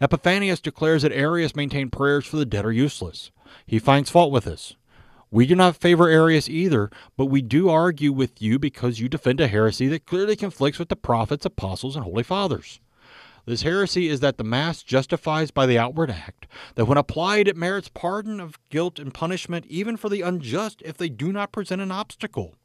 Epiphanius 0.00 0.60
declares 0.60 1.02
that 1.02 1.12
Arius 1.12 1.56
maintained 1.56 1.90
prayers 1.90 2.26
for 2.26 2.36
the 2.36 2.46
dead 2.46 2.64
are 2.64 2.72
useless. 2.72 3.32
He 3.66 3.80
finds 3.80 4.08
fault 4.08 4.30
with 4.30 4.44
this. 4.44 4.76
We 5.32 5.46
do 5.46 5.56
not 5.56 5.76
favor 5.76 6.08
Arius 6.08 6.48
either, 6.48 6.90
but 7.16 7.26
we 7.26 7.42
do 7.42 7.68
argue 7.68 8.12
with 8.12 8.40
you 8.40 8.60
because 8.60 9.00
you 9.00 9.08
defend 9.08 9.40
a 9.40 9.48
heresy 9.48 9.88
that 9.88 10.06
clearly 10.06 10.36
conflicts 10.36 10.78
with 10.78 10.88
the 10.88 10.96
prophets, 10.96 11.44
apostles, 11.44 11.96
and 11.96 12.04
holy 12.04 12.22
fathers. 12.22 12.78
This 13.48 13.62
heresy 13.62 14.10
is 14.10 14.20
that 14.20 14.36
the 14.36 14.44
Mass 14.44 14.82
justifies 14.82 15.50
by 15.50 15.64
the 15.64 15.78
outward 15.78 16.10
act, 16.10 16.46
that 16.74 16.84
when 16.84 16.98
applied 16.98 17.48
it 17.48 17.56
merits 17.56 17.88
pardon 17.88 18.40
of 18.40 18.58
guilt 18.68 18.98
and 18.98 19.14
punishment 19.14 19.64
even 19.70 19.96
for 19.96 20.10
the 20.10 20.20
unjust 20.20 20.82
if 20.84 20.98
they 20.98 21.08
do 21.08 21.32
not 21.32 21.50
present 21.50 21.80
an 21.80 21.90
obstacle. 21.90 22.56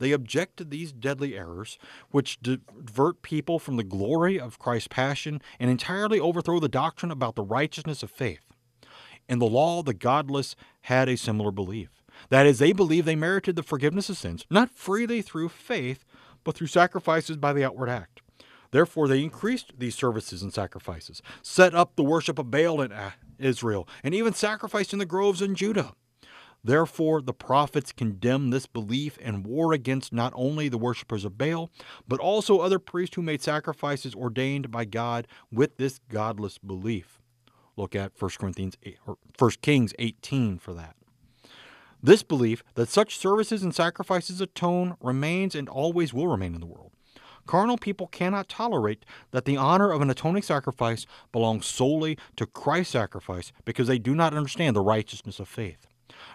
They 0.00 0.10
object 0.10 0.56
to 0.56 0.64
these 0.64 0.90
deadly 0.90 1.38
errors, 1.38 1.78
which 2.10 2.40
divert 2.40 3.22
people 3.22 3.60
from 3.60 3.76
the 3.76 3.84
glory 3.84 4.40
of 4.40 4.58
Christ's 4.58 4.88
passion 4.88 5.40
and 5.60 5.70
entirely 5.70 6.18
overthrow 6.18 6.58
the 6.58 6.68
doctrine 6.68 7.12
about 7.12 7.36
the 7.36 7.44
righteousness 7.44 8.02
of 8.02 8.10
faith. 8.10 8.52
In 9.28 9.38
the 9.38 9.46
law, 9.46 9.84
the 9.84 9.94
godless 9.94 10.56
had 10.80 11.08
a 11.08 11.16
similar 11.16 11.52
belief. 11.52 12.02
That 12.30 12.46
is, 12.46 12.58
they 12.58 12.72
believed 12.72 13.06
they 13.06 13.14
merited 13.14 13.54
the 13.54 13.62
forgiveness 13.62 14.10
of 14.10 14.16
sins, 14.16 14.44
not 14.50 14.72
freely 14.72 15.22
through 15.22 15.50
faith, 15.50 16.04
but 16.42 16.56
through 16.56 16.66
sacrifices 16.66 17.36
by 17.36 17.52
the 17.52 17.62
outward 17.62 17.88
act. 17.88 18.22
Therefore, 18.70 19.08
they 19.08 19.22
increased 19.22 19.72
these 19.78 19.94
services 19.94 20.42
and 20.42 20.52
sacrifices, 20.52 21.22
set 21.42 21.74
up 21.74 21.96
the 21.96 22.04
worship 22.04 22.38
of 22.38 22.50
Baal 22.50 22.80
in 22.80 22.92
uh, 22.92 23.12
Israel, 23.38 23.88
and 24.02 24.14
even 24.14 24.32
sacrificed 24.32 24.92
in 24.92 24.98
the 24.98 25.06
groves 25.06 25.42
in 25.42 25.54
Judah. 25.54 25.92
Therefore, 26.64 27.22
the 27.22 27.32
prophets 27.32 27.92
condemned 27.92 28.52
this 28.52 28.66
belief 28.66 29.18
and 29.22 29.46
war 29.46 29.72
against 29.72 30.12
not 30.12 30.32
only 30.34 30.68
the 30.68 30.78
worshippers 30.78 31.24
of 31.24 31.38
Baal, 31.38 31.70
but 32.08 32.18
also 32.18 32.58
other 32.58 32.80
priests 32.80 33.14
who 33.14 33.22
made 33.22 33.40
sacrifices 33.40 34.16
ordained 34.16 34.72
by 34.72 34.84
God 34.84 35.28
with 35.52 35.76
this 35.76 36.00
godless 36.08 36.58
belief. 36.58 37.20
Look 37.76 37.94
at 37.94 38.12
1 38.18 38.30
Corinthians 38.40 38.76
8, 38.82 38.98
or 39.06 39.18
1 39.38 39.50
Kings 39.62 39.94
18 40.00 40.58
for 40.58 40.74
that. 40.74 40.96
This 42.02 42.22
belief 42.22 42.62
that 42.74 42.88
such 42.88 43.16
services 43.16 43.62
and 43.62 43.74
sacrifices 43.74 44.40
atone 44.40 44.96
remains 45.00 45.54
and 45.54 45.68
always 45.68 46.12
will 46.12 46.28
remain 46.28 46.54
in 46.54 46.60
the 46.60 46.66
world. 46.66 46.85
Carnal 47.46 47.78
people 47.78 48.08
cannot 48.08 48.48
tolerate 48.48 49.04
that 49.30 49.44
the 49.44 49.56
honor 49.56 49.90
of 49.90 50.02
an 50.02 50.10
atoning 50.10 50.42
sacrifice 50.42 51.06
belongs 51.32 51.66
solely 51.66 52.18
to 52.36 52.46
Christ's 52.46 52.92
sacrifice 52.92 53.52
because 53.64 53.86
they 53.86 53.98
do 53.98 54.14
not 54.14 54.34
understand 54.34 54.74
the 54.74 54.82
righteousness 54.82 55.40
of 55.40 55.48
faith. 55.48 55.86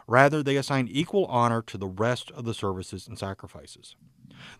Rather, 0.07 0.41
they 0.43 0.57
assign 0.57 0.87
equal 0.89 1.25
honor 1.25 1.61
to 1.61 1.77
the 1.77 1.87
rest 1.87 2.31
of 2.31 2.45
the 2.45 2.53
services 2.53 3.07
and 3.07 3.17
sacrifices. 3.17 3.95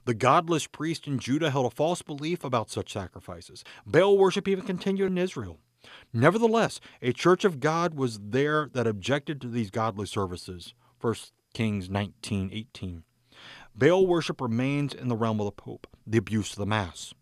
The 0.05 0.13
godless 0.13 0.67
priest 0.67 1.07
in 1.07 1.19
Judah 1.19 1.51
held 1.51 1.65
a 1.65 1.75
false 1.75 2.01
belief 2.01 2.43
about 2.43 2.69
such 2.69 2.93
sacrifices. 2.93 3.63
Baal 3.85 4.17
worship 4.17 4.47
even 4.47 4.65
continued 4.65 5.07
in 5.07 5.17
Israel. 5.17 5.59
Nevertheless, 6.13 6.79
a 7.01 7.13
church 7.13 7.43
of 7.43 7.59
God 7.59 7.95
was 7.95 8.19
there 8.19 8.69
that 8.73 8.87
objected 8.87 9.41
to 9.41 9.47
these 9.47 9.71
godly 9.71 10.05
services. 10.05 10.73
1 10.99 11.15
Kings 11.53 11.89
19:18. 11.89 13.03
Baal 13.75 14.05
worship 14.05 14.41
remains 14.41 14.93
in 14.93 15.07
the 15.07 15.15
realm 15.15 15.39
of 15.39 15.45
the 15.45 15.51
Pope, 15.51 15.87
the 16.05 16.17
abuse 16.17 16.51
of 16.51 16.57
the 16.57 16.65
Mass. 16.65 17.13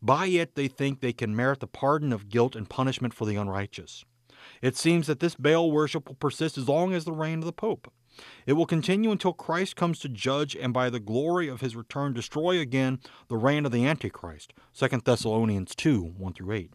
By 0.00 0.26
it 0.26 0.54
they 0.54 0.68
think 0.68 1.00
they 1.00 1.12
can 1.12 1.34
merit 1.34 1.60
the 1.60 1.66
pardon 1.66 2.12
of 2.12 2.28
guilt 2.28 2.54
and 2.54 2.68
punishment 2.68 3.14
for 3.14 3.26
the 3.26 3.36
unrighteous. 3.36 4.04
It 4.62 4.76
seems 4.76 5.06
that 5.06 5.20
this 5.20 5.34
Baal 5.34 5.70
worship 5.70 6.08
will 6.08 6.14
persist 6.14 6.58
as 6.58 6.68
long 6.68 6.94
as 6.94 7.04
the 7.04 7.12
reign 7.12 7.40
of 7.40 7.44
the 7.44 7.52
Pope. 7.52 7.92
It 8.46 8.54
will 8.54 8.66
continue 8.66 9.10
until 9.10 9.32
Christ 9.32 9.76
comes 9.76 9.98
to 10.00 10.08
judge 10.08 10.56
and 10.56 10.72
by 10.72 10.90
the 10.90 11.00
glory 11.00 11.48
of 11.48 11.60
his 11.60 11.76
return 11.76 12.12
destroy 12.12 12.58
again 12.58 13.00
the 13.28 13.36
reign 13.36 13.64
of 13.64 13.72
the 13.72 13.86
Antichrist. 13.86 14.52
2 14.74 14.88
Thessalonians 15.04 15.74
2 15.74 16.14
1 16.16 16.32
through 16.32 16.52
8. 16.52 16.72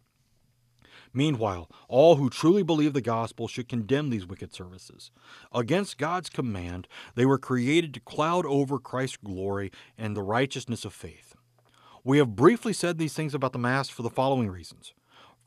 Meanwhile, 1.14 1.70
all 1.88 2.16
who 2.16 2.30
truly 2.30 2.64
believe 2.64 2.94
the 2.94 3.02
gospel 3.02 3.48
should 3.48 3.70
condemn 3.70 4.10
these 4.10 4.26
wicked 4.26 4.54
services. 4.54 5.12
Against 5.54 6.00
God's 6.00 6.30
command, 6.30 6.88
they 7.16 7.26
were 7.26 7.38
created 7.38 7.94
to 7.94 8.00
cloud 8.00 8.46
over 8.46 8.80
Christ's 8.80 9.18
glory 9.18 9.72
and 9.98 10.16
the 10.16 10.24
righteousness 10.24 10.86
of 10.86 10.94
faith. 10.94 11.36
We 12.04 12.18
have 12.18 12.36
briefly 12.36 12.74
said 12.74 12.98
these 12.98 13.14
things 13.14 13.34
about 13.34 13.54
the 13.54 13.60
Mass 13.60 13.90
for 13.90 14.02
the 14.02 14.10
following 14.10 14.50
reasons. 14.50 14.94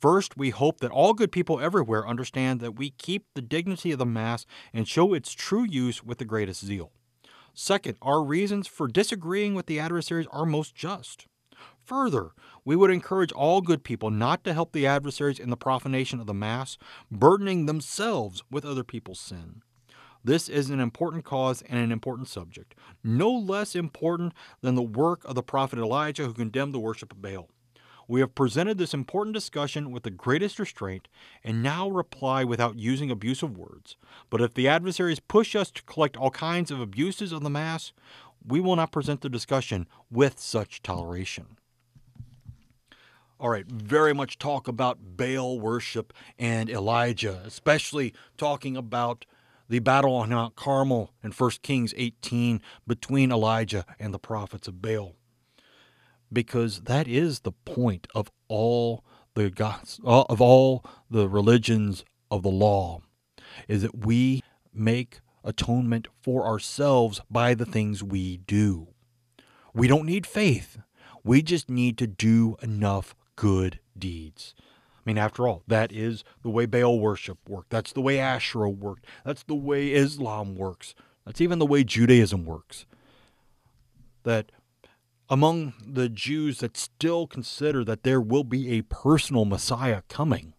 First, 0.00 0.36
we 0.36 0.50
hope 0.50 0.80
that 0.80 0.90
all 0.90 1.14
good 1.14 1.32
people 1.32 1.58
everywhere 1.58 2.06
understand 2.06 2.60
that 2.60 2.76
we 2.76 2.90
keep 2.90 3.24
the 3.34 3.42
dignity 3.42 3.92
of 3.92 3.98
the 3.98 4.06
Mass 4.06 4.46
and 4.72 4.86
show 4.86 5.14
its 5.14 5.32
true 5.32 5.64
use 5.68 6.04
with 6.04 6.18
the 6.18 6.24
greatest 6.24 6.64
zeal. 6.64 6.92
Second, 7.54 7.96
our 8.02 8.22
reasons 8.22 8.66
for 8.66 8.86
disagreeing 8.86 9.54
with 9.54 9.66
the 9.66 9.80
adversaries 9.80 10.26
are 10.30 10.46
most 10.46 10.74
just. 10.74 11.26
Further, 11.84 12.30
we 12.64 12.76
would 12.76 12.90
encourage 12.90 13.32
all 13.32 13.60
good 13.60 13.84
people 13.84 14.10
not 14.10 14.42
to 14.44 14.52
help 14.52 14.72
the 14.72 14.86
adversaries 14.86 15.38
in 15.38 15.50
the 15.50 15.56
profanation 15.56 16.20
of 16.20 16.26
the 16.26 16.34
Mass, 16.34 16.78
burdening 17.10 17.66
themselves 17.66 18.42
with 18.50 18.64
other 18.64 18.84
people's 18.84 19.20
sin. 19.20 19.62
This 20.24 20.48
is 20.48 20.70
an 20.70 20.80
important 20.80 21.24
cause 21.24 21.62
and 21.62 21.78
an 21.78 21.92
important 21.92 22.26
subject, 22.26 22.74
no 23.04 23.30
less 23.30 23.76
important 23.76 24.34
than 24.60 24.74
the 24.74 24.82
work 24.82 25.24
of 25.24 25.36
the 25.36 25.42
prophet 25.42 25.78
Elijah 25.78 26.24
who 26.24 26.32
condemned 26.32 26.74
the 26.74 26.80
worship 26.80 27.12
of 27.12 27.22
Baal. 27.22 27.48
We 28.08 28.20
have 28.20 28.34
presented 28.34 28.78
this 28.78 28.94
important 28.94 29.34
discussion 29.34 29.90
with 29.90 30.04
the 30.04 30.10
greatest 30.10 30.58
restraint 30.58 31.08
and 31.42 31.62
now 31.62 31.88
reply 31.88 32.44
without 32.44 32.78
using 32.78 33.10
abusive 33.10 33.56
words. 33.56 33.96
But 34.30 34.40
if 34.40 34.54
the 34.54 34.68
adversaries 34.68 35.18
push 35.18 35.56
us 35.56 35.70
to 35.72 35.82
collect 35.82 36.16
all 36.16 36.30
kinds 36.30 36.70
of 36.70 36.80
abuses 36.80 37.32
of 37.32 37.42
the 37.42 37.50
Mass, 37.50 37.92
we 38.46 38.60
will 38.60 38.76
not 38.76 38.92
present 38.92 39.20
the 39.20 39.28
discussion 39.28 39.86
with 40.10 40.38
such 40.38 40.82
toleration. 40.82 41.56
All 43.38 43.50
right, 43.50 43.66
very 43.66 44.14
much 44.14 44.38
talk 44.38 44.66
about 44.66 45.16
Baal 45.16 45.60
worship 45.60 46.12
and 46.38 46.70
Elijah, 46.70 47.42
especially 47.44 48.14
talking 48.38 48.76
about 48.76 49.26
the 49.68 49.80
battle 49.80 50.14
on 50.14 50.30
Mount 50.30 50.56
Carmel 50.56 51.12
in 51.22 51.32
1 51.32 51.50
Kings 51.62 51.92
18 51.96 52.62
between 52.86 53.30
Elijah 53.30 53.84
and 53.98 54.14
the 54.14 54.18
prophets 54.18 54.68
of 54.68 54.80
Baal. 54.80 55.16
Because 56.32 56.82
that 56.82 57.06
is 57.06 57.40
the 57.40 57.52
point 57.52 58.06
of 58.14 58.30
all 58.48 59.04
the 59.34 59.50
gods, 59.50 60.00
uh, 60.04 60.24
of 60.28 60.40
all 60.40 60.84
the 61.10 61.28
religions 61.28 62.04
of 62.30 62.42
the 62.42 62.50
law 62.50 63.02
is 63.68 63.82
that 63.82 64.06
we 64.06 64.42
make 64.72 65.20
atonement 65.46 66.08
for 66.20 66.44
ourselves 66.44 67.20
by 67.30 67.54
the 67.54 67.64
things 67.64 68.02
we 68.02 68.36
do. 68.36 68.88
We 69.72 69.88
don't 69.88 70.04
need 70.04 70.26
faith. 70.26 70.78
We 71.24 71.40
just 71.42 71.70
need 71.70 71.96
to 71.98 72.06
do 72.06 72.56
enough 72.62 73.14
good 73.36 73.80
deeds. 73.98 74.54
I 74.58 75.00
mean, 75.04 75.18
after 75.18 75.46
all, 75.46 75.62
that 75.68 75.92
is 75.92 76.24
the 76.42 76.50
way 76.50 76.66
Baal 76.66 76.98
worship 76.98 77.38
worked. 77.48 77.70
That's 77.70 77.92
the 77.92 78.00
way 78.00 78.18
Asherah 78.18 78.70
worked. 78.70 79.06
That's 79.24 79.44
the 79.44 79.54
way 79.54 79.92
Islam 79.92 80.56
works. 80.56 80.94
That's 81.24 81.40
even 81.40 81.58
the 81.58 81.66
way 81.66 81.84
Judaism 81.84 82.44
works. 82.44 82.86
That 84.24 84.50
among 85.28 85.74
the 85.84 86.08
Jews 86.08 86.58
that 86.58 86.76
still 86.76 87.26
consider 87.26 87.84
that 87.84 88.02
there 88.02 88.20
will 88.20 88.44
be 88.44 88.70
a 88.70 88.82
personal 88.82 89.44
Messiah 89.44 90.02
coming, 90.08 90.54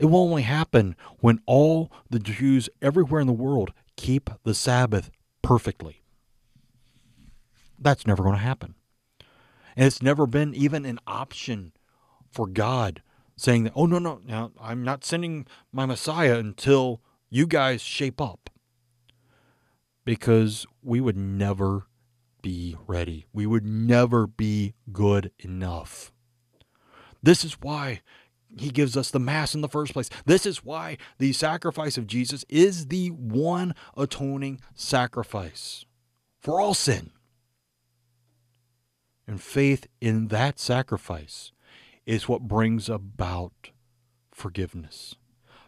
it 0.00 0.06
will 0.06 0.20
only 0.20 0.42
happen 0.42 0.96
when 1.18 1.40
all 1.44 1.92
the 2.08 2.18
Jews 2.18 2.70
everywhere 2.80 3.20
in 3.20 3.26
the 3.26 3.34
world 3.34 3.72
keep 3.96 4.30
the 4.44 4.54
Sabbath 4.54 5.10
perfectly. 5.42 6.00
That's 7.78 8.06
never 8.06 8.22
going 8.22 8.36
to 8.36 8.42
happen. 8.42 8.76
And 9.76 9.86
it's 9.86 10.00
never 10.00 10.26
been 10.26 10.54
even 10.54 10.86
an 10.86 11.00
option 11.06 11.72
for 12.32 12.46
God 12.46 13.02
saying 13.36 13.64
that, 13.64 13.74
oh, 13.76 13.84
no, 13.84 13.98
no, 13.98 14.20
now 14.26 14.52
I'm 14.58 14.82
not 14.82 15.04
sending 15.04 15.46
my 15.70 15.84
Messiah 15.84 16.38
until 16.38 17.02
you 17.28 17.46
guys 17.46 17.82
shape 17.82 18.22
up. 18.22 18.48
Because 20.06 20.66
we 20.82 21.02
would 21.02 21.16
never 21.16 21.88
be 22.40 22.74
ready. 22.86 23.26
We 23.34 23.44
would 23.44 23.66
never 23.66 24.26
be 24.26 24.72
good 24.92 25.30
enough. 25.38 26.10
This 27.22 27.44
is 27.44 27.60
why 27.60 28.00
he 28.58 28.70
gives 28.70 28.96
us 28.96 29.10
the 29.10 29.20
Mass 29.20 29.54
in 29.54 29.60
the 29.60 29.68
first 29.68 29.92
place. 29.92 30.10
This 30.26 30.46
is 30.46 30.64
why 30.64 30.98
the 31.18 31.32
sacrifice 31.32 31.96
of 31.96 32.06
Jesus 32.06 32.44
is 32.48 32.86
the 32.86 33.08
one 33.08 33.74
atoning 33.96 34.60
sacrifice 34.74 35.84
for 36.40 36.60
all 36.60 36.74
sin. 36.74 37.10
And 39.26 39.40
faith 39.40 39.86
in 40.00 40.28
that 40.28 40.58
sacrifice 40.58 41.52
is 42.04 42.28
what 42.28 42.48
brings 42.48 42.88
about 42.88 43.70
forgiveness. 44.32 45.14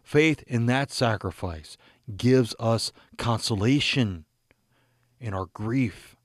Faith 0.02 0.42
in 0.46 0.66
that 0.66 0.90
sacrifice 0.90 1.76
gives 2.16 2.54
us 2.58 2.90
consolation 3.16 4.24
in 5.20 5.32
our 5.32 5.46
grief, 5.46 6.16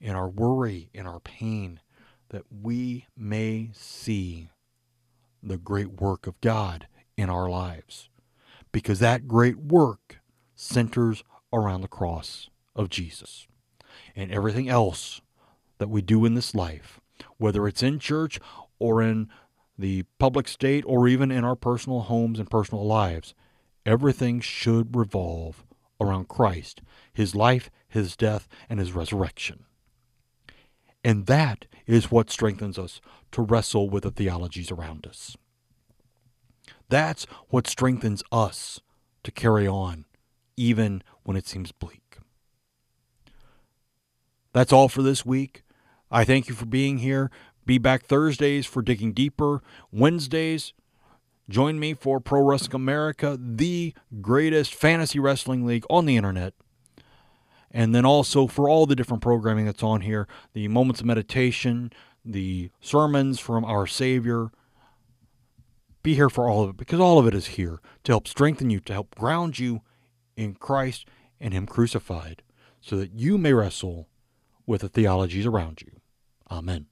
in 0.00 0.14
our 0.14 0.28
worry, 0.28 0.90
in 0.94 1.06
our 1.06 1.18
pain, 1.18 1.80
that 2.28 2.44
we 2.50 3.06
may 3.16 3.70
see 3.72 4.50
the 5.42 5.58
great 5.58 6.00
work 6.00 6.26
of 6.26 6.40
God 6.40 6.86
in 7.16 7.30
our 7.30 7.48
lives. 7.48 8.08
Because 8.72 8.98
that 9.00 9.28
great 9.28 9.58
work 9.58 10.20
centers 10.54 11.24
around 11.52 11.80
the 11.80 11.88
cross 11.88 12.50
of 12.76 12.88
Jesus. 12.88 13.46
And 14.14 14.30
everything 14.30 14.68
else 14.68 15.20
that 15.78 15.88
we 15.88 16.02
do 16.02 16.24
in 16.24 16.34
this 16.34 16.54
life, 16.54 17.00
whether 17.38 17.66
it's 17.66 17.82
in 17.82 17.98
church 17.98 18.38
or 18.78 19.02
in 19.02 19.28
the 19.78 20.04
public 20.18 20.46
state 20.46 20.84
or 20.86 21.08
even 21.08 21.30
in 21.30 21.44
our 21.44 21.56
personal 21.56 22.02
homes 22.02 22.38
and 22.38 22.50
personal 22.50 22.86
lives, 22.86 23.34
everything 23.86 24.40
should 24.40 24.94
revolve 24.94 25.64
around 26.00 26.28
Christ, 26.28 26.82
his 27.12 27.34
life, 27.34 27.70
his 27.88 28.16
death, 28.16 28.46
and 28.68 28.78
his 28.78 28.92
resurrection. 28.92 29.64
And 31.02 31.26
that 31.26 31.66
is 31.90 32.10
what 32.10 32.30
strengthens 32.30 32.78
us 32.78 33.00
to 33.32 33.42
wrestle 33.42 33.90
with 33.90 34.04
the 34.04 34.10
theologies 34.10 34.70
around 34.70 35.06
us. 35.06 35.36
That's 36.88 37.24
what 37.48 37.66
strengthens 37.66 38.22
us 38.30 38.80
to 39.24 39.30
carry 39.30 39.66
on, 39.66 40.04
even 40.56 41.02
when 41.24 41.36
it 41.36 41.46
seems 41.46 41.72
bleak. 41.72 42.18
That's 44.52 44.72
all 44.72 44.88
for 44.88 45.02
this 45.02 45.26
week. 45.26 45.62
I 46.10 46.24
thank 46.24 46.48
you 46.48 46.54
for 46.54 46.66
being 46.66 46.98
here. 46.98 47.30
Be 47.66 47.78
back 47.78 48.04
Thursdays 48.04 48.66
for 48.66 48.82
Digging 48.82 49.12
Deeper. 49.12 49.62
Wednesdays, 49.92 50.72
join 51.48 51.78
me 51.78 51.94
for 51.94 52.20
Pro 52.20 52.40
Wrestling 52.40 52.74
America, 52.74 53.38
the 53.40 53.94
greatest 54.20 54.74
fantasy 54.74 55.18
wrestling 55.18 55.66
league 55.66 55.84
on 55.90 56.06
the 56.06 56.16
internet. 56.16 56.54
And 57.70 57.94
then 57.94 58.04
also 58.04 58.46
for 58.46 58.68
all 58.68 58.86
the 58.86 58.96
different 58.96 59.22
programming 59.22 59.66
that's 59.66 59.82
on 59.82 60.00
here 60.00 60.26
the 60.54 60.68
moments 60.68 61.00
of 61.00 61.06
meditation, 61.06 61.92
the 62.24 62.70
sermons 62.80 63.38
from 63.38 63.64
our 63.64 63.86
Savior. 63.86 64.50
Be 66.02 66.14
here 66.14 66.30
for 66.30 66.48
all 66.48 66.62
of 66.64 66.70
it 66.70 66.76
because 66.76 66.98
all 66.98 67.18
of 67.18 67.26
it 67.26 67.34
is 67.34 67.46
here 67.46 67.80
to 68.04 68.12
help 68.12 68.26
strengthen 68.26 68.70
you, 68.70 68.80
to 68.80 68.92
help 68.92 69.14
ground 69.14 69.58
you 69.58 69.82
in 70.36 70.54
Christ 70.54 71.06
and 71.38 71.52
Him 71.52 71.66
crucified, 71.66 72.42
so 72.80 72.96
that 72.96 73.12
you 73.12 73.36
may 73.36 73.52
wrestle 73.52 74.08
with 74.66 74.80
the 74.80 74.88
theologies 74.88 75.46
around 75.46 75.82
you. 75.82 76.00
Amen. 76.50 76.86